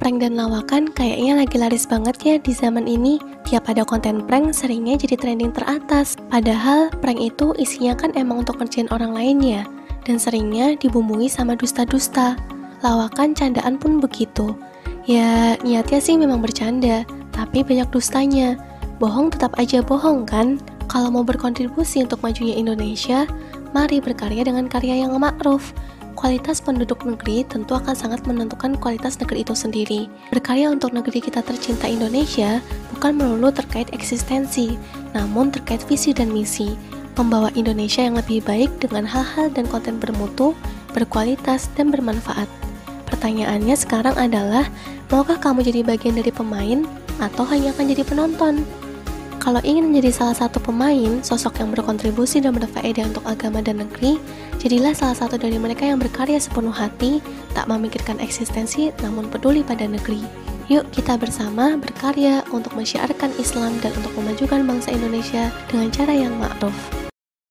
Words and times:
Prank 0.00 0.24
dan 0.24 0.32
lawakan 0.32 0.88
kayaknya 0.96 1.44
lagi 1.44 1.60
laris 1.60 1.84
banget 1.84 2.16
ya 2.24 2.34
di 2.40 2.56
zaman 2.56 2.88
ini. 2.88 3.20
Tiap 3.44 3.68
ada 3.68 3.84
konten 3.84 4.24
prank 4.24 4.56
seringnya 4.56 4.96
jadi 4.96 5.12
trending 5.20 5.52
teratas. 5.52 6.16
Padahal 6.32 6.88
prank 7.04 7.20
itu 7.20 7.52
isinya 7.60 7.92
kan 7.92 8.08
emang 8.16 8.40
untuk 8.40 8.56
ngerjain 8.56 8.88
orang 8.96 9.12
lain 9.12 9.44
ya. 9.44 9.62
Dan 10.08 10.16
seringnya 10.16 10.80
dibumbui 10.80 11.28
sama 11.28 11.52
dusta-dusta. 11.52 12.32
Lawakan 12.80 13.36
candaan 13.36 13.76
pun 13.76 14.00
begitu. 14.00 14.56
Ya 15.04 15.60
niatnya 15.60 16.00
sih 16.00 16.16
memang 16.16 16.40
bercanda, 16.40 17.04
tapi 17.36 17.60
banyak 17.60 17.92
dustanya. 17.92 18.56
Bohong 18.96 19.28
tetap 19.28 19.52
aja 19.60 19.84
bohong 19.84 20.24
kan? 20.24 20.56
Kalau 20.88 21.12
mau 21.12 21.28
berkontribusi 21.28 22.00
untuk 22.00 22.24
majunya 22.24 22.56
Indonesia, 22.56 23.28
mari 23.76 24.00
berkarya 24.00 24.48
dengan 24.48 24.64
karya 24.64 25.04
yang 25.04 25.12
makruf 25.20 25.76
kualitas 26.20 26.60
penduduk 26.60 27.00
negeri 27.08 27.48
tentu 27.48 27.72
akan 27.72 27.96
sangat 27.96 28.28
menentukan 28.28 28.76
kualitas 28.76 29.16
negeri 29.16 29.40
itu 29.40 29.56
sendiri. 29.56 30.12
Berkarya 30.28 30.68
untuk 30.68 30.92
negeri 30.92 31.24
kita 31.24 31.40
tercinta 31.40 31.88
Indonesia 31.88 32.60
bukan 32.92 33.16
melulu 33.16 33.48
terkait 33.48 33.88
eksistensi, 33.96 34.76
namun 35.16 35.48
terkait 35.48 35.80
visi 35.88 36.12
dan 36.12 36.28
misi, 36.28 36.76
membawa 37.16 37.48
Indonesia 37.56 38.04
yang 38.04 38.20
lebih 38.20 38.44
baik 38.44 38.68
dengan 38.76 39.08
hal-hal 39.08 39.48
dan 39.48 39.64
konten 39.64 39.96
bermutu, 39.96 40.52
berkualitas, 40.92 41.72
dan 41.80 41.88
bermanfaat. 41.88 42.46
Pertanyaannya 43.08 43.74
sekarang 43.74 44.14
adalah, 44.20 44.68
maukah 45.08 45.40
kamu 45.40 45.64
jadi 45.64 45.80
bagian 45.82 46.20
dari 46.20 46.28
pemain 46.28 46.84
atau 47.16 47.48
hanya 47.48 47.72
akan 47.72 47.96
jadi 47.96 48.04
penonton? 48.04 48.60
Kalau 49.40 49.56
ingin 49.64 49.88
menjadi 49.88 50.12
salah 50.12 50.36
satu 50.36 50.60
pemain, 50.60 51.24
sosok 51.24 51.64
yang 51.64 51.72
berkontribusi 51.72 52.44
dan 52.44 52.52
berfaedah 52.60 53.08
untuk 53.08 53.24
agama 53.24 53.64
dan 53.64 53.80
negeri, 53.80 54.20
jadilah 54.60 54.92
salah 54.92 55.16
satu 55.16 55.40
dari 55.40 55.56
mereka 55.56 55.88
yang 55.88 55.96
berkarya 55.96 56.36
sepenuh 56.36 56.70
hati, 56.70 57.24
tak 57.56 57.64
memikirkan 57.64 58.20
eksistensi, 58.20 58.92
namun 59.00 59.32
peduli 59.32 59.64
pada 59.64 59.88
negeri. 59.88 60.20
Yuk 60.68 60.92
kita 60.92 61.16
bersama 61.16 61.74
berkarya 61.80 62.44
untuk 62.52 62.76
menyiarkan 62.76 63.32
Islam 63.40 63.80
dan 63.80 63.96
untuk 63.96 64.12
memajukan 64.20 64.60
bangsa 64.60 64.92
Indonesia 64.92 65.48
dengan 65.72 65.88
cara 65.88 66.12
yang 66.12 66.36
ma'ruf. 66.36 66.99